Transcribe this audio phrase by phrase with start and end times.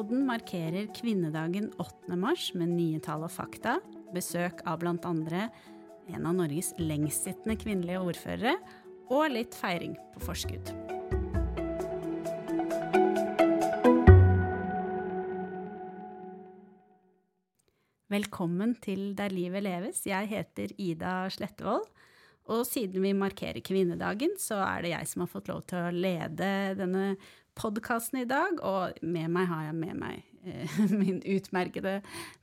[0.00, 2.16] Podden markerer kvinnedagen 8.
[2.16, 3.74] mars med nye tall og fakta,
[4.14, 4.94] besøk av bl.a.
[4.96, 8.54] en av Norges lengstsittende kvinnelige ordførere,
[9.12, 10.72] og litt feiring på forskudd.
[18.08, 20.06] Velkommen til Der livet leves.
[20.08, 21.84] Jeg heter Ida Slettevold.
[22.50, 25.92] Og siden vi markerer kvinnedagen, så er det jeg som har fått lov til å
[25.92, 26.48] lede
[26.80, 27.12] denne
[27.58, 28.60] podkasten i dag.
[28.62, 32.00] Og med meg har jeg med meg eh, min utmerkede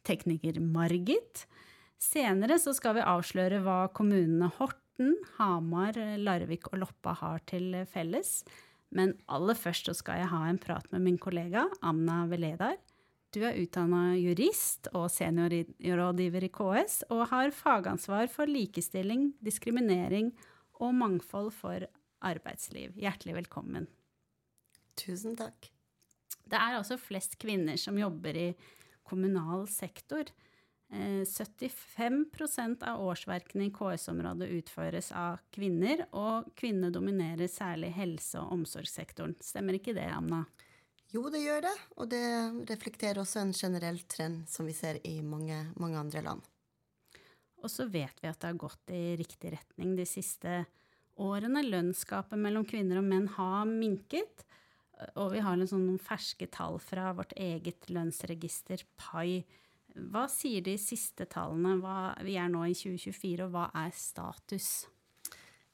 [0.08, 1.46] tekniker Margit.
[2.02, 8.42] Senere så skal vi avsløre hva kommunene Horten, Hamar, Larvik og Loppa har til felles.
[8.94, 12.78] Men aller først så skal jeg ha en prat med min kollega Amna Veledar
[13.36, 20.32] du er utdanna jurist og seniorrådgiver i KS, og har fagansvar for likestilling, diskriminering
[20.80, 21.86] og mangfold for
[22.26, 22.96] arbeidsliv.
[22.98, 23.90] Hjertelig velkommen.
[24.98, 25.70] Tusen takk.
[26.48, 28.50] Det er altså flest kvinner som jobber i
[29.08, 30.30] kommunal sektor.
[30.90, 38.54] 75 eh, av årsverkene i KS-området utføres av kvinner, og kvinner dominerer særlig helse- og
[38.56, 39.36] omsorgssektoren.
[39.44, 40.46] Stemmer ikke det, Amna?
[41.12, 42.24] Jo, det gjør det, og det
[42.72, 46.48] reflekterer også en generell trend som vi ser i mange, mange andre land.
[47.64, 50.66] Og så vet vi at det har gått i riktig retning de siste
[51.20, 51.64] årene.
[51.66, 54.44] Lønnsgapet mellom kvinner og menn har minket.
[55.20, 59.44] Og vi har noen sånne ferske tall fra vårt eget lønnsregister, PAI.
[60.12, 61.78] Hva sier de siste tallene?
[61.82, 64.88] Hva, vi er nå i 2024, og hva er status?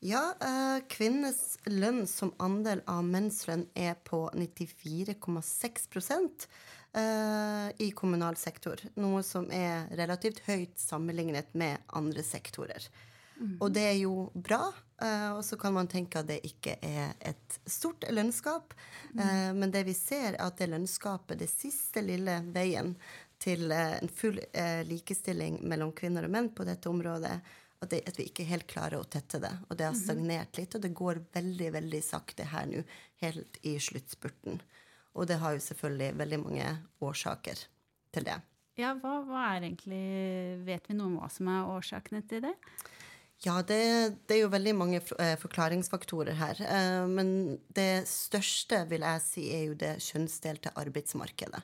[0.03, 6.47] Ja, eh, kvinnenes lønn som andel av menns lønn er på 94,6
[6.99, 8.83] eh, i kommunal sektor.
[8.99, 12.83] Noe som er relativt høyt sammenlignet med andre sektorer.
[13.59, 14.67] Og det er jo bra.
[15.03, 18.73] Eh, og så kan man tenke at det ikke er et stort lønnskap.
[19.13, 19.19] Mm.
[19.19, 22.93] Eh, men det vi ser, er at det lønnskapet, det siste lille veien
[23.43, 24.39] til eh, en full
[24.87, 27.35] likestilling mellom kvinner og menn på dette området,
[27.83, 29.51] at, det, at, vi ikke helt klarer å tette det.
[29.67, 30.03] Og det har mhm.
[30.05, 32.85] stagnert litt, og det går veldig, veldig sakte her nå,
[33.25, 34.61] helt i sluttspurten.
[35.13, 36.69] Og det har jo selvfølgelig veldig mange
[37.03, 37.67] årsaker
[38.15, 38.39] til det.
[38.79, 39.99] Ja, hva, hva er egentlig
[40.65, 42.53] Vet vi noe om hva som er årsakene til det?
[43.43, 43.83] Ja, det,
[44.27, 46.59] det, er jo veldig mange eh, forklaringsfaktorer her.
[46.63, 47.31] Eh, men
[47.75, 51.59] det største, vil jeg si, er jo det kjønnsdelte arbeidsmarkedet.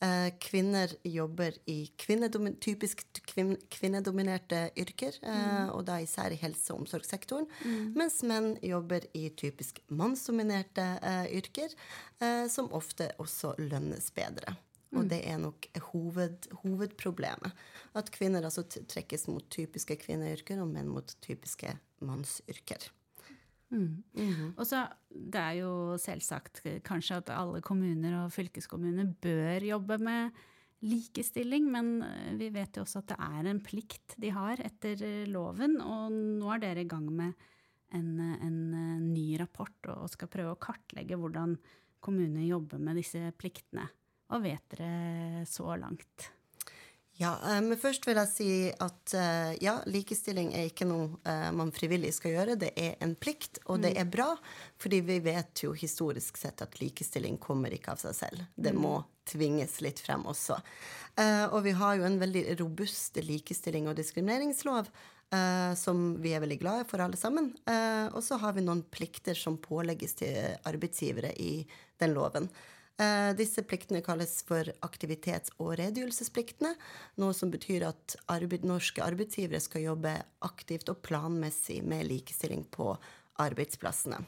[0.00, 5.74] Eh, kvinner jobber i kvinnedomin typisk kvin kvinnedominerte yrker, mm.
[5.76, 7.44] og da især i helse- og omsorgssektoren.
[7.68, 7.92] Mm.
[8.00, 10.88] Mens menn jobber i typisk mannsdominerte
[11.36, 11.76] yrker,
[12.48, 14.56] som ofte også lønnes bedre.
[14.90, 15.08] Og mm.
[15.12, 17.66] det er nok hoved, hovedproblemet.
[17.94, 22.90] At kvinner altså trekkes mot typiske kvinneyrker, og menn mot typiske mannsyrker.
[23.70, 24.02] Mm.
[24.18, 29.98] Mm Og så Det er jo selvsagt kanskje at alle kommuner og fylkeskommuner bør jobbe
[29.98, 30.30] med
[30.80, 35.02] likestilling, men eh, vi vet jo også at det er en plikt de har etter
[35.04, 35.76] eh, loven.
[35.84, 37.34] Og nå er dere i gang med
[37.96, 41.58] en, en eh, ny rapport og skal prøve å kartlegge hvordan
[42.00, 43.90] kommunene jobber med disse pliktene.
[44.30, 46.30] Hva vet dere så langt?
[47.20, 51.50] Ja, eh, men først vil jeg si at eh, ja, likestilling er ikke noe eh,
[51.52, 52.56] man frivillig skal gjøre.
[52.62, 53.98] Det er en plikt, og det mm.
[54.00, 54.28] er bra,
[54.80, 58.46] fordi vi vet jo historisk sett at likestilling kommer ikke av seg selv.
[58.56, 58.80] Det mm.
[58.86, 58.94] må
[59.28, 60.56] tvinges litt frem også.
[61.52, 64.88] Og vi har jo en veldig robust likestilling- og diskrimineringslov.
[65.78, 67.52] som vi er veldig glade for, alle sammen.
[68.10, 71.62] og så har vi noen plikter som pålegges til arbeidsgivere i
[72.00, 72.48] den loven.
[73.00, 76.74] Eh, disse pliktene kalles for aktivitets- og redegjørelsespliktene,
[77.22, 80.12] noe som betyr at arbeid, norske arbeidsgivere skal jobbe
[80.44, 82.92] aktivt og planmessig med likestilling på
[83.40, 84.20] arbeidsplassene.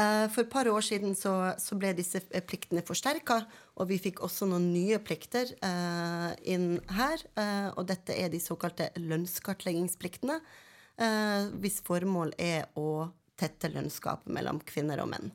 [0.00, 3.44] Eh, for et par år siden så, så ble disse pliktene forsterka,
[3.76, 7.22] og vi fikk også noen nye plikter uh, inn her.
[7.38, 14.58] Uh, og dette er de såkalte lønnskartleggingspliktene, uh, hvis formål er å tette lønnsgapet mellom
[14.66, 15.30] kvinner og menn.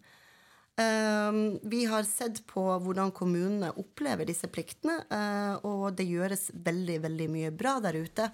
[0.75, 6.97] Um, vi har sett på hvordan kommunene opplever disse pliktene, uh, og det gjøres veldig,
[7.05, 8.27] veldig mye bra der ute.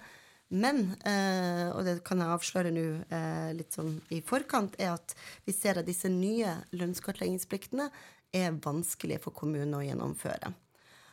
[0.52, 5.14] Men, uh, og det kan jeg avsløre nå uh, litt sånn i forkant, er at
[5.46, 7.86] vi ser at disse nye lønnskartleggingspliktene
[8.34, 10.50] er vanskelige for kommunene å gjennomføre.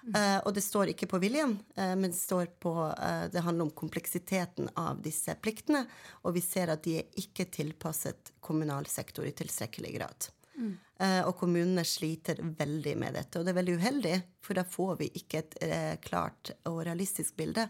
[0.09, 3.67] Uh, og det står ikke på viljen, uh, men det står på uh, Det handler
[3.67, 5.83] om kompleksiteten av disse pliktene.
[6.23, 10.29] Og vi ser at de er ikke tilpasset kommunal sektor i tilstrekkelig grad.
[10.59, 10.75] Mm.
[10.99, 13.39] Uh, og kommunene sliter veldig med dette.
[13.39, 17.37] Og det er veldig uheldig, for da får vi ikke et uh, klart og realistisk
[17.39, 17.69] bilde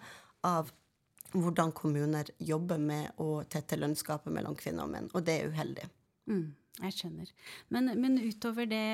[0.49, 0.71] av
[1.35, 5.09] hvordan kommuner jobber med å tette lønnsgapet mellom kvinner og menn.
[5.13, 5.85] Og det er uheldig.
[6.29, 6.47] Mm,
[6.85, 7.33] jeg skjønner.
[7.75, 8.85] Men, men, utover det,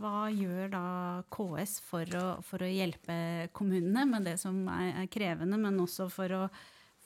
[0.00, 0.86] hva gjør da
[1.36, 3.18] KS for å, for å hjelpe
[3.56, 6.42] kommunene med det som er, er krevende, men også for å,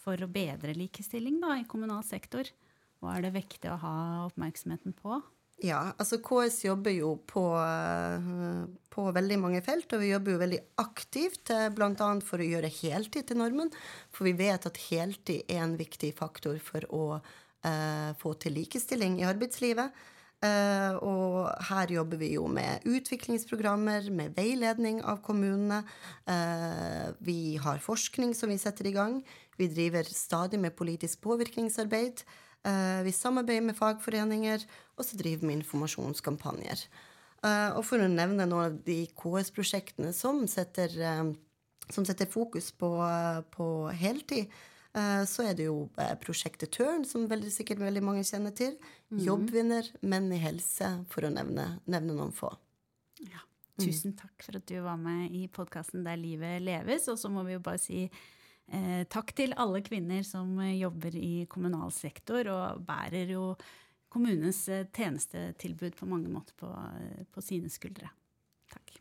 [0.01, 2.49] for å bedre likestilling da, i kommunal sektor?
[3.01, 3.99] Hva er det viktig å ha
[4.31, 5.21] oppmerksomheten på?
[5.61, 7.43] Ja, altså KS jobber jo på,
[8.95, 12.09] på, veldig mange felt, og vi jobber jo veldig aktivt eh, bl.a.
[12.25, 13.69] for å gjøre heltid til normen.
[14.15, 19.21] For vi vet at heltid er en viktig faktor for å eh, få til likestilling
[19.21, 19.93] i arbeidslivet.
[20.41, 25.83] Eh, og her jobber vi jo med utviklingsprogrammer, med veiledning av kommunene.
[26.25, 29.21] Eh, vi har forskning som vi setter i gang.
[29.61, 32.25] Vi driver stadig med politisk påvirkningsarbeid.
[32.65, 34.65] Eh, vi samarbeider med fagforeninger,
[35.01, 36.85] og så driver vi informasjonskampanjer.
[37.47, 41.23] Eh, og for å nevne noen av de KS-prosjektene som, eh,
[41.89, 42.91] som, setter fokus på,
[43.57, 44.61] på heltid,
[44.91, 45.85] så er det jo
[46.19, 48.73] prosjektet Tørn, som veldig sikkert veldig mange kjenner til.
[49.15, 49.21] Mm.
[49.23, 52.51] Jobbvinner, Menn i helse, for å nevne, nevne noen få.
[53.23, 53.45] Ja.
[53.79, 57.07] Tusen takk for at du var med i podkasten Der livet leves.
[57.07, 58.03] Og så må vi jo bare si
[58.71, 63.57] Eh, takk til alle kvinner som eh, jobber i kommunal sektor og bærer jo
[64.11, 68.11] kommunens eh, tjenestetilbud på mange måter på, eh, på sine skuldre.
[68.71, 68.97] Takk.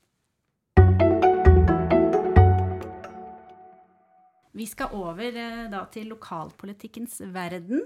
[4.60, 5.36] Vi skal over
[5.72, 7.86] da til lokalpolitikkens verden.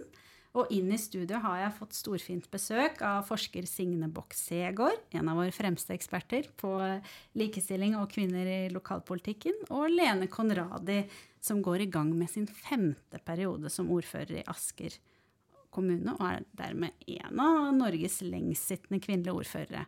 [0.53, 5.31] Og inn i studio har jeg fått storfint besøk av forsker Signe Bock Segård, en
[5.31, 6.75] av våre fremste eksperter på
[7.41, 10.99] likestilling og kvinner i lokalpolitikken, og Lene Konradi,
[11.41, 14.93] som går i gang med sin femte periode som ordfører i Asker
[15.73, 19.85] kommune, og er dermed en av Norges lengstsittende kvinnelige ordførere.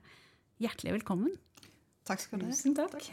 [0.62, 1.34] Hjertelig velkommen.
[2.06, 2.52] Takk skal du ha.
[2.54, 3.10] Tusen takk.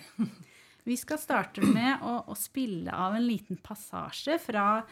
[0.89, 4.83] Vi skal starte med å, å spille av en liten passasje fra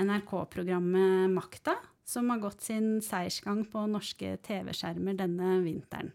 [0.00, 1.76] NRK-programmet Makta,
[2.08, 6.14] som har gått sin seiersgang på norske TV-skjermer denne vinteren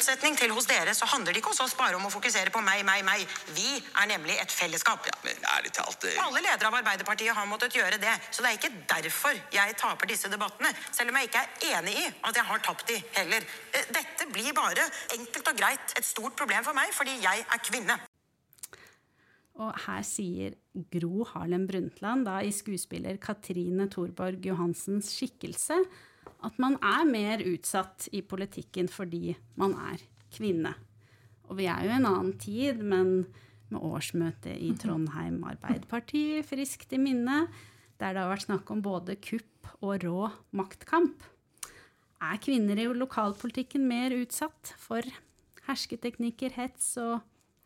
[0.00, 2.62] motsetning til hos dere så handler det ikke hos oss bare om å fokusere på
[2.64, 3.24] meg, meg, meg.
[3.56, 5.04] Vi er nemlig et fellesskap.
[5.06, 5.98] Ja, men ærlig talt...
[6.02, 6.14] Det...
[6.22, 8.14] Alle ledere av Arbeiderpartiet har måttet gjøre det.
[8.30, 10.72] Så det er ikke derfor jeg taper disse debattene.
[10.90, 13.46] Selv om jeg ikke er enig i at jeg har tapt de heller.
[13.74, 14.86] Eh, dette blir bare
[15.18, 18.00] enkelt og greit et stort problem for meg fordi jeg er kvinne.
[19.60, 20.54] Og her sier
[20.94, 25.82] Gro Harlem Brundtland, da i skuespiller Katrine Thorborg Johansens skikkelse,
[26.46, 30.02] at man er mer utsatt i politikken fordi man er
[30.34, 30.74] kvinne.
[31.50, 33.26] Og vi er jo i en annen tid, men
[33.70, 37.44] med årsmøtet i Trondheim Arbeiderparti friskt i minne,
[38.00, 41.22] der det har vært snakk om både kupp og rå maktkamp.
[42.20, 45.06] Er kvinner i lokalpolitikken mer utsatt for
[45.66, 47.20] hersketeknikker, hets og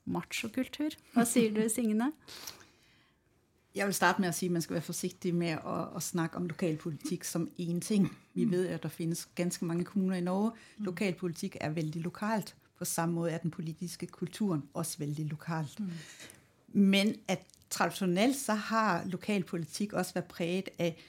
[0.05, 0.95] machokultur?
[1.15, 2.13] Hva sier du, Signe?
[3.75, 6.39] Jeg vil starte med å si at man skal være forsiktig med å, å snakke
[6.39, 8.07] om lokalpolitik som én ting.
[8.35, 10.53] Vi vet ved, at der finnes ganske mange kommuner i Norge.
[10.79, 12.55] Lokalpolitikk Lokalpolitik er veldig lokalt.
[12.79, 15.81] På samme måte er den politiske kulturen også veldig lokalt.
[15.81, 15.91] Mm.
[16.73, 21.05] Men at tradisjonelt så har lokalpolitik også vært præget av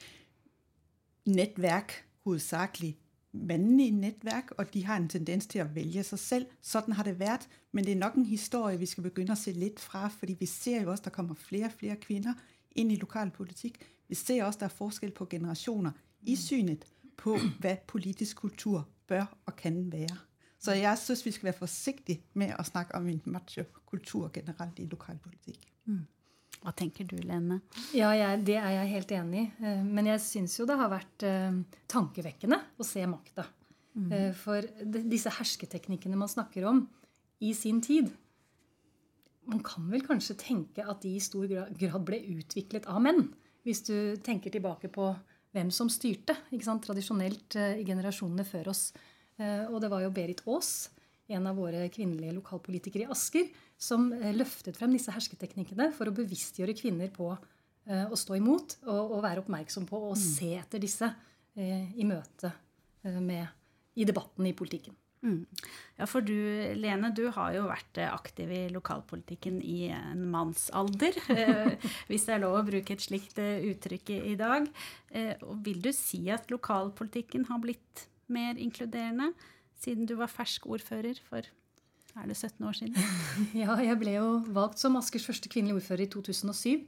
[1.25, 1.93] netværk,
[2.25, 2.95] hovedsakelig
[3.35, 6.57] mandlige netværk, og de har en tendens til å vælge seg selv.
[6.61, 7.47] Sånn har det vært.
[7.71, 10.45] men det er nok en historie, vi skal begynne å se litt fra, fordi vi
[10.45, 12.33] ser jo også, at der kommer flere og flere kvinder
[12.75, 13.79] ind i lokalpolitik.
[14.07, 15.91] Vi ser også, der er forskel på generationer
[16.21, 16.35] i mm.
[16.35, 16.85] synet
[17.17, 20.17] på, hvad politisk kultur bør og kan være.
[20.59, 24.85] Så jeg synes, vi skal være forsigtige med at snakke om en macho-kultur generelt i
[24.89, 25.59] lokalpolitik.
[25.85, 26.05] Mm.
[26.65, 27.59] Hva tenker du, Lene?
[27.93, 29.65] Ja, jeg, Det er jeg helt enig i.
[29.65, 31.59] Eh, men jeg syns jo det har vært eh,
[31.91, 33.45] tankevekkende å se makta.
[33.93, 34.07] Mm.
[34.11, 36.81] Eh, for disse hersketeknikkene man snakker om
[37.45, 38.09] i sin tid,
[39.49, 43.27] man kan vel kanskje tenke at de i stor grad ble utviklet av menn.
[43.65, 45.09] Hvis du tenker tilbake på
[45.55, 48.89] hvem som styrte tradisjonelt eh, i generasjonene før oss.
[49.39, 50.89] Eh, og det var jo Berit Aas,
[51.31, 53.47] en av våre kvinnelige lokalpolitikere i Asker,
[53.77, 57.35] som eh, løftet frem disse hersketeknikkene for å bevisstgjøre kvinner på
[57.85, 60.17] å stå imot og, og være oppmerksom på å mm.
[60.17, 61.05] se etter disse
[61.53, 62.49] i møte
[63.21, 63.45] med,
[63.93, 64.95] i debatten i politikken.
[65.25, 65.47] Mm.
[65.97, 66.35] Ja, for du
[66.77, 71.17] Lene, du har jo vært eh, aktiv i lokalpolitikken i en mannsalder.
[71.35, 71.75] Eh,
[72.07, 74.67] hvis det er lov å bruke et slikt eh, uttrykk i dag.
[75.65, 79.31] Vil du si at lokalpolitikken har blitt mer inkluderende
[79.81, 81.45] siden du var fersk ordfører for
[82.15, 82.95] er det 17 år siden?
[83.61, 86.85] Ja, jeg ble jo valgt som Askers første kvinnelige ordfører i 2007.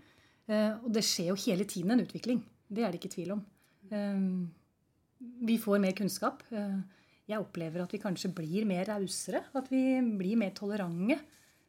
[0.48, 2.40] Og det skjer jo hele tiden en utvikling.
[2.72, 3.42] Det er det ikke tvil om.
[5.20, 6.46] Vi får mer kunnskap
[7.28, 9.44] jeg opplever at vi kanskje blir mer rausere.
[9.58, 11.20] At vi blir mer tolerante.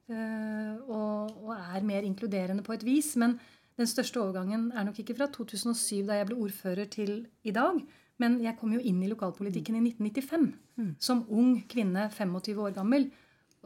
[0.08, 3.14] Eh, og, og, er mer inkluderende på et vis.
[3.20, 3.36] Men
[3.78, 7.82] den største overgangen er nok ikke fra 2007, da jeg ble ordfører, til i dag.
[8.18, 13.08] Men jeg kom jo inn i lokalpolitikken i 1995 som ung kvinne, 25 år gammel.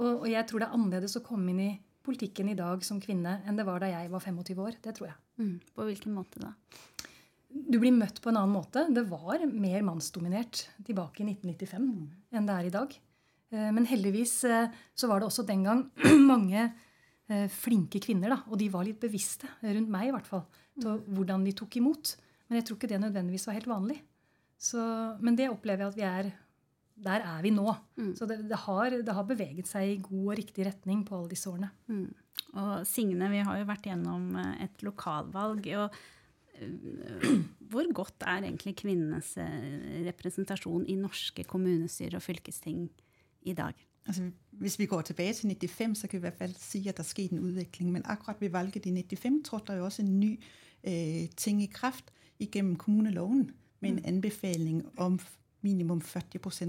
[0.00, 1.72] Og, og jeg tror det er annerledes å komme inn i
[2.02, 4.76] politikken i dag som kvinne enn det var da jeg var 25 år.
[4.82, 5.18] Det tror jeg.
[5.40, 5.56] Mm.
[5.76, 6.52] På hvilken måte da?
[7.52, 8.86] Du blir møtt på en annen måte.
[8.92, 11.88] Det var mer mannsdominert tilbake i 1995
[12.32, 12.94] enn det er i dag.
[13.52, 15.82] Eh, Men heldigvis eh, så var det også den gang
[16.32, 20.46] mange eh, flinke kvinner, da, og de var litt bevisste, rundt meg i hvert fall,
[20.80, 22.14] til hvordan de tok imot.
[22.48, 23.98] Men jeg tror ikke det nødvendigvis var helt vanlig.
[24.62, 24.80] Så,
[25.20, 26.32] men det opplever jeg at vi er
[27.02, 27.72] Der er vi nå.
[28.14, 31.32] Så det, det, har, det har beveget seg i god og riktig retning på alle
[31.32, 31.70] disse årene.
[32.52, 35.66] Og Signe, vi har jo vært gjennom et lokalvalg.
[35.80, 35.96] og
[37.70, 42.90] Hvor godt er egentlig kvinnenes eh, representasjon i norske kommunestyrer og fylkesting
[43.42, 43.72] i dag?
[44.06, 46.96] Altså, hvis vi går tilbage til 95, så kan vi i hvert fall si, at
[46.96, 47.92] der skete en udvikling.
[47.92, 50.40] Men akkurat ved valget i 95 trådte der også en ny
[50.84, 52.12] eh, ting i kraft
[52.52, 55.20] gjennom kommuneloven med en anbefaling om
[55.60, 56.08] minimum 40%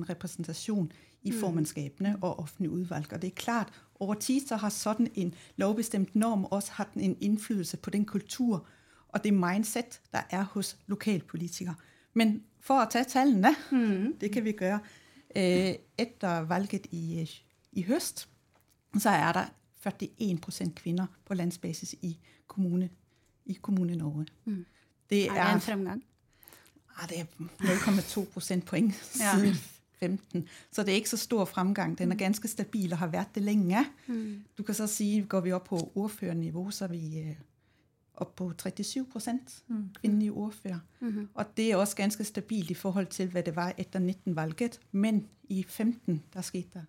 [0.10, 0.92] repræsentation
[1.24, 3.13] i formannskapene og offentlige udvalg.
[3.13, 7.18] Og det er klart, over tid så har sådan en lovbestemt norm også hatt en
[7.22, 8.68] innflytelse på den kultur
[9.13, 11.75] og det mindset, der er hos lokalpolitikere.
[12.13, 13.55] Men for å ta tallene,
[14.22, 14.79] det kan vi gjøre
[15.36, 17.36] eh, etter valget i, øh,
[17.72, 18.27] i høst,
[19.00, 19.46] så er det
[20.20, 22.17] 41 kvinner på landsbasis i
[22.48, 22.89] kommune,
[23.46, 24.25] i kommune Norge.
[25.10, 26.03] Det Er det en fremgang?
[26.98, 27.25] Ah, det er
[27.60, 29.34] 0,2 procentpoint Ja.
[29.36, 29.55] siden
[30.00, 30.48] 15.
[30.72, 31.98] Så det er ikke så stor fremgang.
[31.98, 33.86] Den er ganske stabil og har vært det længe.
[34.58, 37.36] Du kan så si, går vi opp på ordførernivå, så er vi øh,
[38.24, 39.63] op på 37 procent
[40.00, 40.80] kvindelige ordfører.
[41.34, 44.80] Og det er også ganske stabilt i forhold til, hvad det var etter 19-valget.
[44.92, 46.86] Men i 15, der skete der,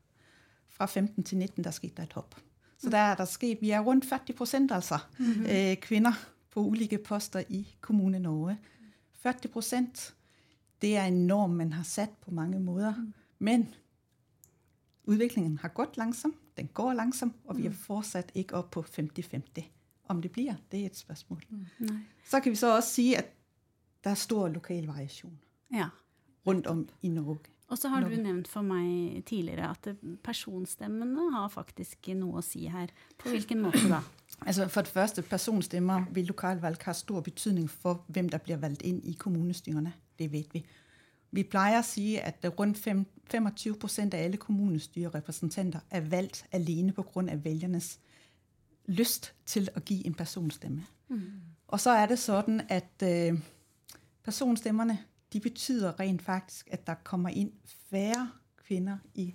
[0.68, 2.34] fra 15 til 19, der skete der et hop.
[2.78, 4.98] Så der er der sket, vi er rundt 40 procent altså,
[5.50, 6.12] øh, kvinder
[6.50, 8.58] på ulike poster i Kommune Norge.
[9.12, 10.14] 40 procent,
[10.82, 12.94] det er en norm, man har satt på mange måter,
[13.38, 13.74] Men
[15.04, 19.64] udviklingen har gått langsomt, den går langsomt, og vi er fortsatt ikke oppe på 50-50.
[20.08, 21.44] Om det bliver, det er et spørgsmål.
[21.78, 21.96] Nei.
[22.28, 23.32] Så kan vi så også sige, at
[24.04, 25.38] der er stor lokal variation
[25.72, 25.88] Ja.
[26.46, 27.38] rundt om i Norge.
[27.68, 32.66] Og så har du nevnt for meg tidligere at personstemmene har faktisk noe å si
[32.68, 32.92] her.
[33.18, 34.02] På hvilken måte da?
[34.46, 38.82] Altså for det første, personstemmer ved lokalvalg har stor betydning for, hvem der blir valgt
[38.82, 39.92] inn i kommunestyrene.
[40.18, 40.64] Det vet vi.
[41.34, 43.06] Vi pleier å si at rundt 25
[44.12, 47.02] av alle kommunestyrerepresentanter er valgt alene på
[47.44, 47.98] velgernes
[48.86, 50.86] lyst til å gi en personstemme.
[51.68, 53.38] Og så er det sånn at øh,
[54.22, 54.98] personstemmerne,
[55.32, 57.50] de betyder rent faktisk, at der kommer inn
[57.90, 58.28] færre
[58.66, 59.34] kvinner i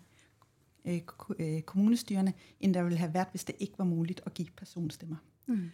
[0.86, 1.02] øh,
[1.40, 5.20] øh, kommunestyrene, enn det ville ha vært hvis det ikke var mulig å gi personstemmer.
[5.48, 5.68] Mm.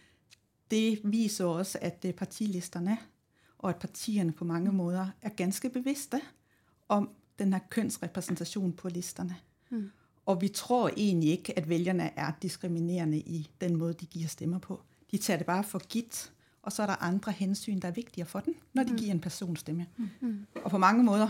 [0.70, 2.98] Det viser også, at øh, partilisterne
[3.58, 6.20] og at partierne på mange måter er ganske bevisste
[6.88, 9.36] om den her kønsrepræsentation på listerne.
[9.70, 9.90] Mm.
[10.26, 14.58] Og vi tror egentlig ikke, at velgerne er diskriminerende i den måte de gir stemmer
[14.58, 14.80] på.
[15.10, 18.26] De tar det bare for gitt, og så er det andre hensyn, der er viktigere
[18.26, 19.86] for dem, når de gir en personstemme.
[20.64, 21.28] Og på mange måter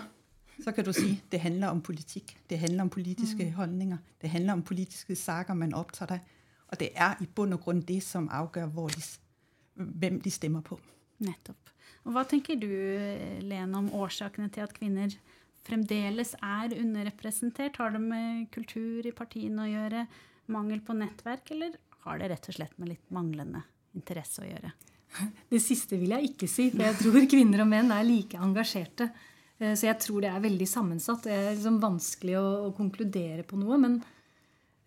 [0.64, 2.36] så kan du si det handler om politikk.
[2.50, 3.96] Det handler om politiske holdninger.
[4.22, 6.20] Det handler om politiske saker, man opptar af.
[6.68, 9.02] Og det er i bunn og grunn det, som avgjør de,
[9.74, 10.80] hvem de stemmer på.
[11.18, 11.70] Nettopp.
[12.04, 12.70] Og hva tenker du,
[13.42, 15.14] Lene, om årsakene til at kvinner
[15.66, 17.78] fremdeles er underrepresentert?
[17.82, 20.06] Har det med kultur i partiene å gjøre,
[20.54, 23.64] mangel på nettverk, eller har det rett og slett med litt manglende
[23.98, 24.72] interesse å gjøre?
[25.52, 29.10] Det siste vil jeg ikke si, for jeg tror kvinner og menn er like engasjerte.
[29.58, 31.26] Eh, Så jeg tror det er veldig sammensatt.
[31.26, 33.78] Det er liksom vanskelig å, å konkludere på noe.
[33.80, 34.00] Men,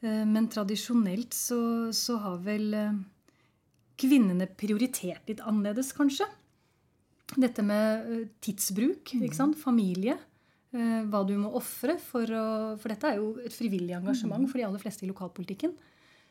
[0.03, 1.62] eh, men tradisjonelt så,
[1.95, 3.00] så har vel eh,
[4.00, 6.27] kvinnene prioritert litt annerledes, kanskje.
[7.38, 9.57] Dette med tidsbruk, sant?
[9.62, 10.15] familie.
[10.75, 12.29] Eh, Hva du må ofre for
[12.79, 15.75] For dette er jo et frivillig engasjement for de aller fleste i lokalpolitikken.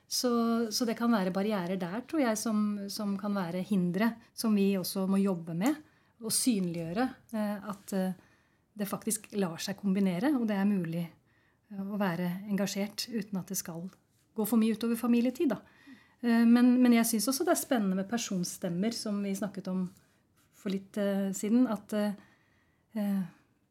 [0.09, 0.31] Så,
[0.73, 4.71] så det kan være barrierer der, tror jeg, som, som kan være hindre, som vi
[4.79, 5.77] også må jobbe med.
[6.25, 7.05] Og synliggjøre
[7.37, 8.17] eh, at eh,
[8.79, 11.05] det faktisk lar seg kombinere, og det er mulig
[11.77, 13.83] å være engasjert uten at det skal
[14.39, 15.51] gå for mye utover familietid.
[15.53, 15.59] Da.
[16.23, 19.83] Men, men jeg syns også det er spennende med personstemmer, som vi snakket om
[20.57, 20.97] for litt
[21.37, 21.67] siden.
[21.69, 21.93] At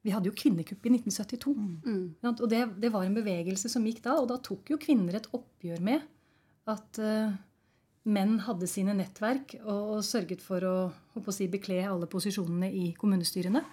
[0.08, 1.54] vi hadde jo kvinnekupp i 1972.
[1.84, 2.06] Mm.
[2.32, 5.28] Og det, det var en bevegelse som gikk da, og da tok jo kvinner et
[5.36, 6.06] oppgjør med
[6.72, 7.36] at uh,
[8.08, 10.78] menn hadde sine nettverk og, og sørget for å,
[11.20, 13.64] å si, bekle alle posisjonene i kommunestyrene.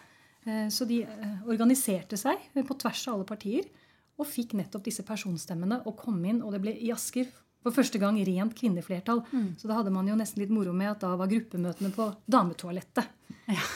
[0.47, 3.71] Uh, så de uh, organiserte seg på tvers av alle partier
[4.15, 6.43] og fikk nettopp disse personstemmene og kom inn.
[6.43, 7.31] Og det ble i Asker
[7.65, 9.23] for første gang rent kvinneflertall.
[9.59, 13.09] Så da hadde man jo nesten litt moro med at da var gruppemøtene på dametoalettet.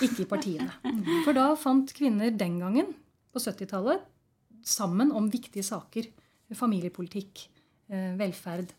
[0.04, 0.70] ikke i partiene.
[1.26, 2.92] For da fant kvinner den gangen,
[3.32, 4.04] på 70-tallet,
[4.64, 6.06] sammen om viktige saker.
[6.56, 7.46] Familiepolitikk,
[7.92, 8.70] eh, velferd.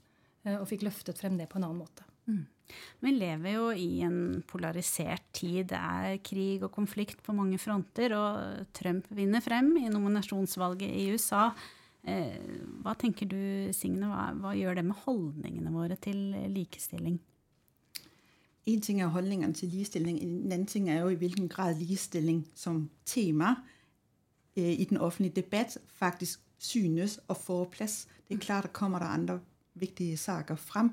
[0.46, 2.06] eh, Og fikk løftet frem det på en annen måte.
[3.02, 5.72] Vi lever jo i en polarisert tid.
[5.72, 11.08] Det er krig og konflikt på mange fronter, og Trump vinner frem i nominasjonsvalget i
[11.16, 11.48] USA.
[12.08, 12.38] Eh,
[12.84, 13.42] hva tenker du,
[13.76, 17.20] Signe, hva, hva gjør det med holdningene våre til likestilling?
[18.70, 22.44] En ting er holdningene til likestilling, en annen ting er jo i hvilken grad likestilling
[22.56, 23.56] som tema
[24.56, 28.08] øh, i den offentlige debatt faktisk synes og får plass.
[28.28, 29.40] Det er klart, at kommer der andre
[29.74, 30.92] vigtige saker frem,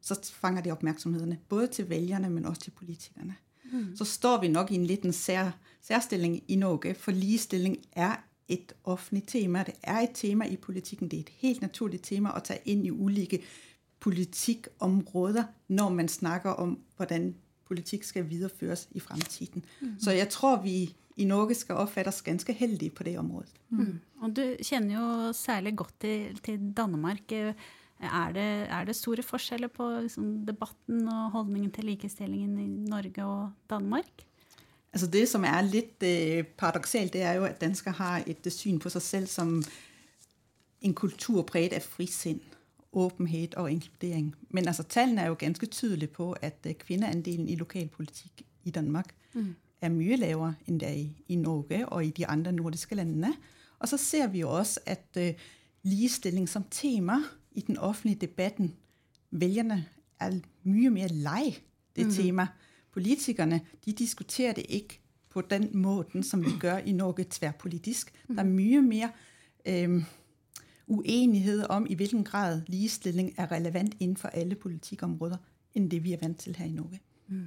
[0.00, 3.34] så fanger det opmærksomhederne, både til velgerne, men også til politikerne.
[3.72, 3.96] Mm.
[3.96, 5.50] Så står vi nok i en liten sær,
[5.82, 9.62] særstilling i Norge, for ligestilling er et offentligt tema.
[9.66, 11.08] Det er et tema i politikken.
[11.08, 13.42] Det er et helt naturligt tema at tage ind i ulike
[14.00, 19.64] politikområder, når man snakker om, hvordan politik skal videreføres i fremtiden.
[19.80, 19.94] Mm.
[20.00, 23.52] Så jeg tror, vi i Norge skal oppfattes ganske heldige på det området.
[23.68, 24.00] Mm.
[24.22, 27.32] Og du kjenner jo særlig godt til, til Danmark.
[27.32, 33.24] Er det, er det, store forskjeller på liksom, debatten og holdningen til likestillingen i Norge
[33.24, 34.22] og Danmark?
[34.92, 38.52] Altså Det som er litt eh, paradoksalt, det er jo at dansker har et eh,
[38.52, 39.58] syn på seg selv som
[40.80, 42.40] en kultur preget av frisinn,
[42.92, 44.32] åpenhet og inkludering.
[44.50, 49.14] Men altså tallene er jo ganske tydelige på at eh, kvinneandelen i lokalpolitikk i Danmark
[49.34, 49.54] mm.
[49.80, 53.34] er mye lavere enn det er i, i, Norge og i de andre nordiske landene.
[53.78, 55.34] Og så ser vi jo også at eh,
[55.82, 57.20] ligestilling som tema
[57.52, 58.74] i den offentlige debatten
[59.30, 59.84] Velgerne
[60.20, 61.58] er mye mer lei
[61.96, 62.12] det mm.
[62.14, 62.46] tema.
[62.98, 64.98] Politikerne de diskuterer det ikke
[65.30, 68.10] på den måten som vi gjør i Norge tverrpolitisk.
[68.26, 69.12] Det er mye mer
[69.66, 70.00] øh,
[70.88, 75.38] uenighet om i hvilken grad ligestilling er relevant innenfor alle politikkområder
[75.76, 76.98] enn det vi er vant til her i Norge.
[77.28, 77.46] Mm.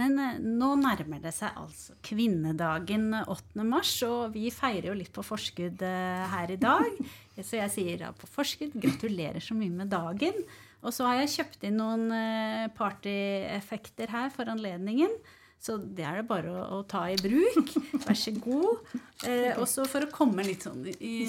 [0.00, 3.62] Men eh, nå nærmer det seg altså kvinnedagen 8.
[3.68, 7.02] mars, og vi feirer jo litt på forskudd eh, her i dag.
[7.46, 10.40] Så jeg sier da på forskudd gratulerer så mye med dagen.
[10.86, 15.14] Og så har jeg kjøpt inn noen eh, partyeffekter her for anledningen.
[15.58, 17.72] Så det er det bare å, å ta i bruk.
[18.04, 18.92] Vær så god.
[19.26, 21.26] Eh, også for å komme litt sånn i,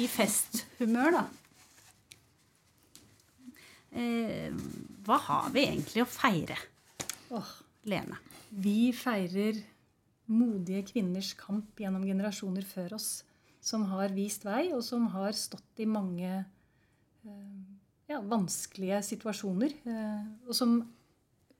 [0.00, 1.26] i festhumør, da.
[3.90, 4.48] Eh,
[5.04, 6.56] hva har vi egentlig å feire?
[7.34, 7.56] Oh,
[7.90, 8.16] Lene.
[8.50, 9.58] Vi feirer
[10.30, 13.10] modige kvinners kamp gjennom generasjoner før oss.
[13.60, 17.69] Som har vist vei, og som har stått i mange eh,
[18.10, 19.76] ja, vanskelige situasjoner.
[19.86, 20.78] Eh, og som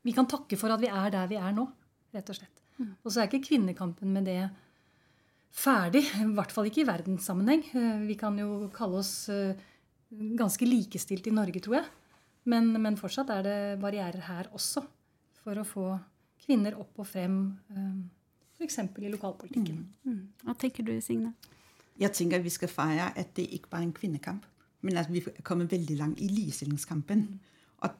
[0.02, 1.66] vi kan takke for at vi er der vi er nå,
[2.14, 2.64] rett og slett.
[2.80, 2.92] Mm.
[3.04, 4.40] Og så er ikke kvinnekampen med det
[5.54, 6.04] ferdig.
[6.22, 7.64] I hvert fall ikke i verdenssammenheng.
[7.70, 9.14] Eh, vi kan jo kalle oss
[10.10, 11.90] ganske likestilt i Norge, tror jeg.
[12.50, 14.82] Men, men fortsatt er det barrierer her også
[15.40, 15.86] for å få
[16.40, 17.34] kvinner opp og frem,
[18.56, 18.78] f.eks.
[18.80, 19.76] i lokalpolitikken.
[20.02, 20.08] Mm.
[20.08, 20.22] Mm.
[20.46, 21.34] Hva tenker du, Signe?
[22.00, 24.46] Jeg tenker vi skal feire at det ikke bare er en kvinnekamp,
[24.80, 27.18] men at vi er kommet veldig langt i ligestillingskampen.
[27.18, 27.40] Mm.
[27.76, 27.90] Og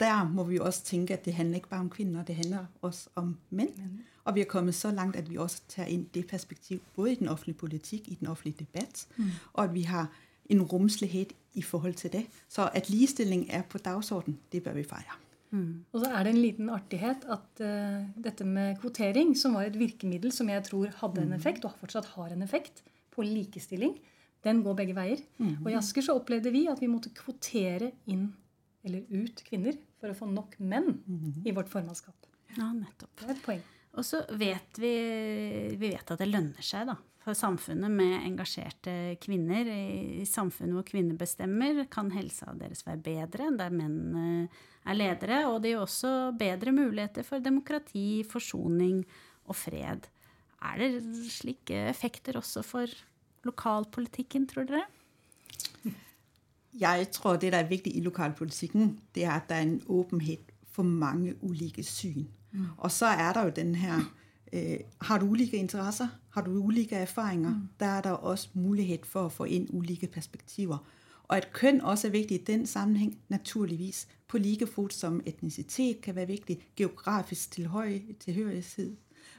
[0.00, 3.08] der må vi også tenke at det handler ikke bare om kvinner, det handler også
[3.14, 3.72] om menn.
[3.76, 3.98] Mm.
[4.24, 7.14] Og vi er kommet så langt at vi også tar inn det perspektiv både i
[7.14, 9.30] den offentlige politikk, i den offentlige debatt, mm.
[9.52, 10.12] og at vi har
[10.50, 12.26] en romslighet i forhold til det.
[12.48, 15.20] Så at ligestilling er på dagsorden, det bør vi feire.
[15.54, 15.84] Mm.
[15.92, 19.78] Og så er det en liten artighet at uh, dette med kvotering, som var et
[19.78, 22.82] virkemiddel som jeg tror hadde en effekt, og fortsatt har en effekt,
[23.14, 23.94] på likestilling,
[24.44, 25.22] den går begge veier.
[25.38, 25.56] Mm.
[25.62, 28.28] Og i Asker så opplevde vi at vi måtte kvotere inn
[28.84, 31.40] eller ut kvinner for å få nok menn mm.
[31.48, 32.28] i vårt formannskap.
[32.54, 33.16] Ja, nettopp.
[33.22, 33.64] Det er et poeng.
[33.94, 34.92] Og så vet vi,
[35.78, 39.70] vi vet at det lønner seg da, for samfunnet med engasjerte kvinner.
[39.70, 44.48] I samfunnet hvor kvinner bestemmer, kan helsa deres være bedre enn der menn
[44.84, 45.44] er ledere.
[45.50, 49.00] Og det gir også bedre muligheter for demokrati, forsoning
[49.46, 50.10] og fred.
[50.64, 50.92] Er det
[51.30, 52.90] slike effekter også for
[53.44, 54.84] lokalpolitikken, tror dere?
[56.80, 60.52] Jeg tror det der er viktig i lokalpolitikken, det er at det er en åpenhet
[60.70, 62.26] for mange ulike syn.
[62.52, 62.66] Mm.
[62.76, 64.12] Og så er der jo den her
[64.52, 66.08] øh, Har du ulike interesser?
[66.30, 67.50] Har du ulike erfaringer?
[67.50, 67.68] Mm.
[67.80, 70.78] Der er der også mulighet for å få inn ulike perspektiver.
[71.28, 74.08] Og at kønn også er viktig i den sammenheng, naturligvis.
[74.28, 78.96] På like fot som etnisitet kan være viktig, geografisk tilhørighed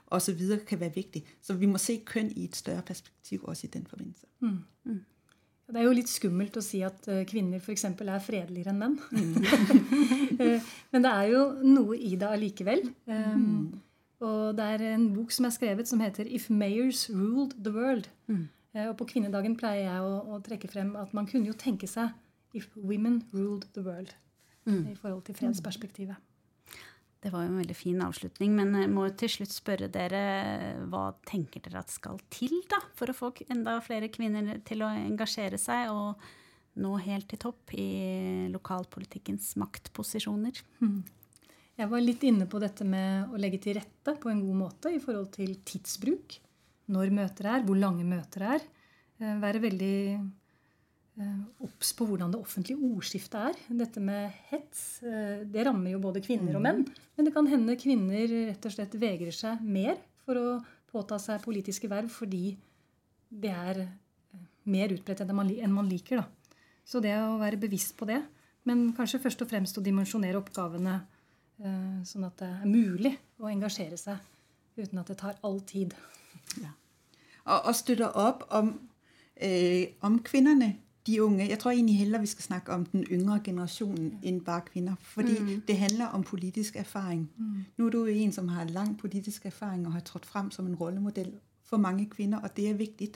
[0.08, 0.41] osv.
[0.67, 1.24] kan være viktig.
[1.41, 4.26] Så vi må se kønn i et større perspektiv også i den forbindelse.
[4.39, 4.60] Mm.
[4.84, 5.04] Mm.
[5.65, 7.88] Det er jo litt skummelt å si at eh, kvinner f.eks.
[7.89, 9.00] er fredeligere enn menn.
[9.10, 10.60] Mm.
[10.93, 12.86] Men det er jo noe i det allikevel.
[13.10, 13.80] Um,
[14.26, 18.10] og det er en bok som er skrevet som heter 'If Mayors Ruled the World'.
[18.28, 18.48] Mm.
[18.89, 22.13] Og på kvinnedagen pleier jeg å, å, trekke frem at man kunne jo tenke seg
[22.54, 24.13] 'If Women Ruled the World'
[24.65, 24.91] mm.
[24.91, 26.15] i forhold til fredsperspektivet.
[27.23, 30.19] Det var jo en veldig fin avslutning, men jeg må til slutt spørre dere
[30.91, 34.91] hva tenker dere at skal til da, for å få enda flere kvinner til å
[34.93, 36.21] engasjere seg og
[36.84, 37.89] nå helt til topp i
[38.54, 40.62] lokalpolitikkens maktposisjoner?
[41.75, 44.91] Jeg var litt inne på dette med å legge til rette på en god måte
[44.95, 46.38] i forhold til tidsbruk.
[46.95, 48.63] Når møter er, hvor lange møter er.
[49.19, 49.97] Eh, være veldig
[51.63, 53.60] obs på hvordan det offentlige ordskiftet er.
[53.80, 56.84] Dette med hets eh, det rammer jo både kvinner og menn.
[57.15, 60.47] Men det kan hende kvinner rett og slett vegrer seg mer for å
[60.91, 62.58] påta seg politiske verv fordi
[63.32, 65.36] det er eh, mer utbredt enn
[65.75, 66.19] man liker.
[66.19, 66.60] Da.
[66.86, 68.19] Så det å være bevisst på det,
[68.67, 70.99] men kanskje først og fremst å dimensjonere oppgavene
[71.56, 74.17] sånn at det er mulig å engasjere seg
[74.75, 75.93] uten at det tar all tid.
[76.60, 76.73] Ja.
[77.45, 78.73] Og, og støtte opp om,
[79.39, 80.73] eh, om kvinnene
[81.07, 81.49] de unge.
[81.49, 84.95] Jeg tror egentlig heller vi skal snakke om den yngre generasjonen enn bare kvinner.
[84.99, 85.61] Fordi mm.
[85.67, 87.31] det handler om politisk erfaring.
[87.37, 87.65] Mm.
[87.77, 90.67] Nå er du jo en som har lang politisk erfaring og har trådt frem som
[90.67, 93.09] en rollemodell for mange kvinner, og det er viktig.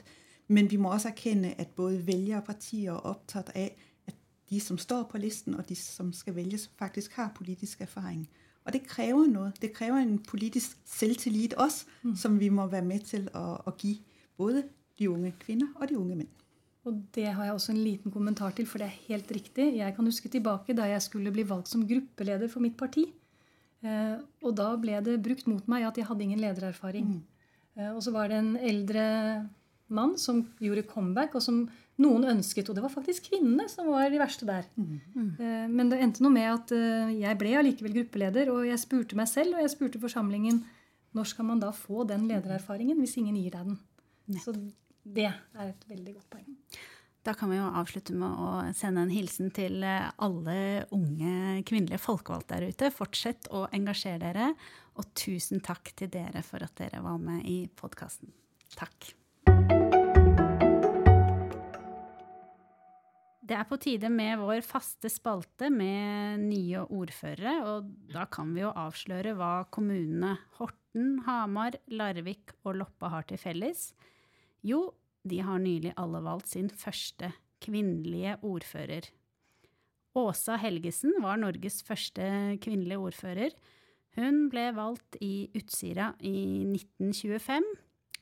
[0.48, 3.68] Men vi må også erkjenne at både velgere og partier er opptatt av
[4.06, 4.16] at
[4.50, 8.28] de som står på listen, og de som skal velges, faktisk har politisk erfaring.
[8.64, 9.52] Og det krever noe.
[9.62, 12.16] Det krever en politisk selvtillit også, mm.
[12.16, 14.00] som vi må være med til å, å gi
[14.36, 14.64] både
[14.98, 16.34] de unge kvinner og de unge menn.
[16.88, 19.66] Og det har jeg også en liten kommentar til, for det er helt riktig.
[19.76, 23.04] Jeg kan huske tilbake da jeg skulle bli valgt som gruppeleder for mitt parti.
[23.84, 27.12] Eh, og da ble det brukt mot meg at jeg hadde ingen ledererfaring.
[27.16, 27.20] Mm.
[27.76, 29.04] Eh, og så var det en eldre
[29.92, 31.62] mann som gjorde comeback, og som
[32.00, 32.68] noen ønsket.
[32.70, 34.64] Og det var faktisk kvinnene som var de verste der.
[34.80, 34.98] Mm.
[35.12, 35.30] Mm.
[35.36, 36.76] Eh, men det endte noe med at
[37.12, 40.64] jeg ble allikevel gruppeleder, og jeg spurte meg selv og jeg spurte forsamlingen
[41.16, 43.80] når skal man da få den ledererfaringen hvis ingen gir deg den.
[44.40, 44.54] Så
[45.14, 46.56] det er et veldig godt poeng.
[47.20, 52.00] Da kan vi jo avslutte med å sende en hilsen til eh, alle unge kvinnelige
[52.00, 52.92] folkevalgte der ute.
[52.96, 54.46] Fortsett å engasjere dere,
[54.96, 58.32] og tusen takk til dere for at dere var med i podkasten.
[58.72, 59.12] Takk.
[63.50, 68.62] Det er på tide med vår faste spalte med nye ordførere, og da kan vi
[68.62, 73.90] jo avsløre hva kommunene Horten, Hamar, Larvik og Loppa har til felles.
[74.62, 74.84] Jo,
[75.28, 79.10] de har nylig alle valgt sin første kvinnelige ordfører.
[80.16, 82.24] Åsa Helgesen var Norges første
[82.62, 83.54] kvinnelige ordfører.
[84.18, 87.68] Hun ble valgt i Utsira i 1925,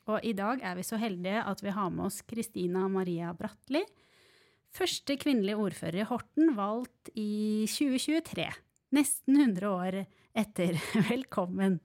[0.09, 3.81] og i dag er vi så heldige at vi har med oss Kristina Maria Bratli.
[4.75, 8.45] Første kvinnelige ordfører i Horten, valgt i 2023.
[8.93, 10.03] Nesten 100 år
[10.37, 10.77] etter.
[11.09, 11.79] Velkommen.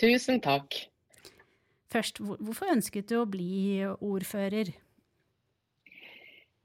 [0.00, 0.74] Tusen takk.
[1.90, 4.70] Først, hvorfor ønsket du å bli ordfører?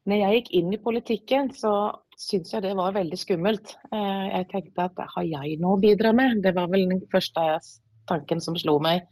[0.06, 1.72] Når jeg gikk inn i politikken, så
[2.14, 3.74] syntes jeg det var veldig skummelt.
[3.90, 6.44] Eh, jeg tenkte at har jeg noe å bidra med?
[6.46, 7.48] Det var vel den første
[8.10, 9.08] tanken som slo meg.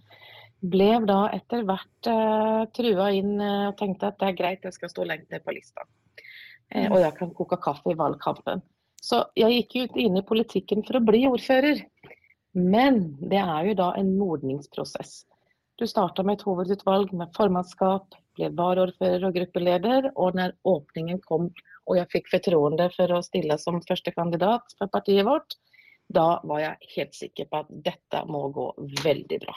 [0.62, 4.78] Ble da etter hvert uh, trua inn uh, og tenkte at det er greit, jeg
[4.78, 5.84] skal stå lengt ned på lista.
[6.73, 8.62] Og jeg kan koke kaffe i valgkampen.
[9.04, 11.84] Så jeg gikk jo inn i politikken for å bli ordfører.
[12.56, 15.26] Men det er jo da en modningsprosess.
[15.81, 20.12] Du starta med et hovedutvalg med formannskap, ble varaordfører og gruppeleder.
[20.13, 21.49] Og når åpningen kom
[21.89, 25.57] og jeg fikk fortroende for å stille som første kandidat for partiet vårt,
[26.13, 28.67] da var jeg helt sikker på at dette må gå
[29.03, 29.55] veldig bra.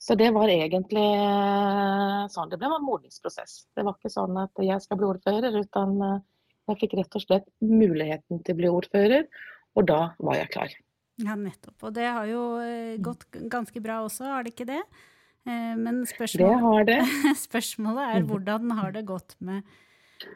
[0.00, 2.50] Så det var egentlig eh, sånn.
[2.50, 3.66] Det ble en modningsprosess.
[3.76, 6.18] Det var ikke sånn at jeg skal bli ordfører, utan eh,
[6.70, 9.28] jeg fikk rett og slett muligheten til å bli ordfører,
[9.76, 10.74] og da var jeg klar.
[11.22, 11.76] Ja, nettopp.
[11.88, 14.82] Og det har jo eh, gått ganske bra også, har det ikke det?
[15.46, 17.34] Eh, men spørsmålet, det det.
[17.40, 19.66] spørsmålet er hvordan har det gått med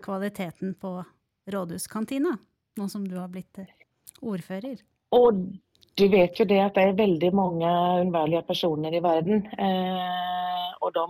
[0.03, 0.99] kvaliteten på
[1.53, 2.35] rådhuskantina,
[2.77, 3.71] nå som du har blitt eh,
[4.23, 4.83] ordfører?
[5.15, 5.45] Og
[5.97, 7.69] du vet jo det at det er veldig mange
[8.03, 9.47] unnværlige personer i verden.
[9.47, 11.07] Eh, og de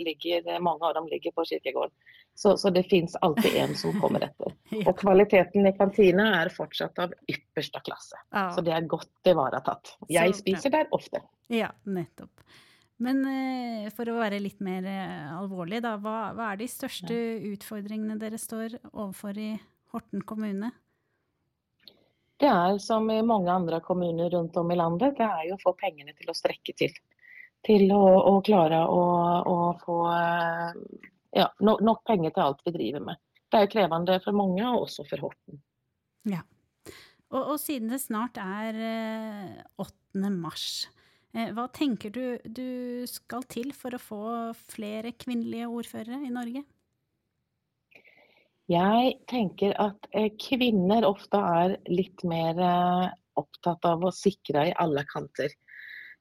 [0.00, 1.92] ligger, mange av dem ligger på kirkegården.
[2.36, 4.52] Så, så det fins alltid en som kommer etter.
[4.88, 8.20] Og kvaliteten i kantina er fortsatt av ypperste klasse.
[8.52, 9.94] Så det er godt ivaretatt.
[10.12, 11.22] Jeg spiser der ofte.
[11.48, 12.44] Ja, nettopp.
[13.02, 17.16] Men eh, for å være litt mer eh, alvorlig, da, hva, hva, er de største
[17.52, 19.50] utfordringene dere står overfor i
[19.92, 20.72] Horten kommune?
[22.40, 25.62] Det er som i mange andre kommuner rundt om i landet, det er jo å
[25.62, 26.96] få pengene til å strekke til.
[27.64, 29.04] Til å, å klare å,
[29.48, 30.00] å få
[31.36, 33.22] ja, no, nok penger til alt vi driver med.
[33.48, 35.62] Det er jo krevende for mange, og også for Horten.
[36.28, 36.42] Ja.
[37.32, 38.76] Og, og siden det snart er
[39.80, 40.28] 8.
[40.36, 40.95] mars, Eh,
[41.36, 44.22] hva tenker du du skal til for å få
[44.72, 46.62] flere kvinnelige ordførere i Norge?
[48.66, 54.74] Jeg tenker at eh, kvinner ofte er litt mer eh, opptatt av å sikre i
[54.82, 55.52] alle kanter.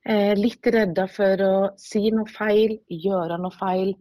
[0.06, 3.96] Eh, litt redde for å si noe feil, gjøre noe feil.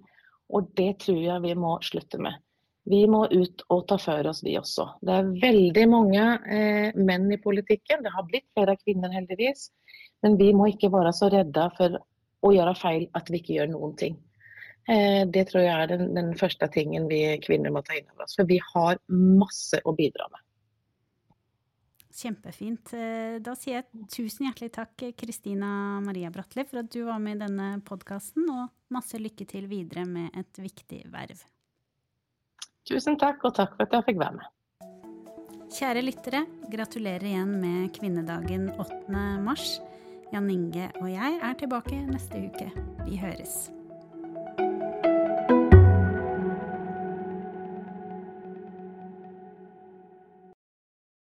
[0.52, 2.36] Og det tror jeg vi må slutte med.
[2.84, 4.84] Vi må ut og ta for oss, vi også.
[5.00, 8.04] Det er veldig mange eh, menn i politikken.
[8.04, 9.70] Det har blitt flere kvinner, heldigvis.
[10.24, 11.98] Men vi må ikke være så redde for
[12.44, 14.16] å gjøre feil at vi ikke gjør noen ting.
[14.88, 18.26] Eh, det tror jeg er den, den, første tingen vi kvinner må ta inn over
[18.26, 18.36] oss.
[18.36, 20.42] For vi har masse å bidra med.
[22.14, 22.92] Kjempefint.
[22.94, 25.70] Eh, da sier jeg tusen hjertelig takk, Kristina
[26.04, 30.04] Maria Bratli, for at du var med i denne podkasten, og masse lykke til videre
[30.08, 31.40] med et viktig verv.
[32.84, 34.52] Tusen takk, og takk for at jeg fikk være med.
[35.74, 39.24] Kjære lyttere, gratulerer igjen med kvinnedagen 8.
[39.42, 39.78] mars.
[40.34, 42.66] Jan Inge og jeg er tilbake neste uke.
[43.06, 43.70] Vi høres.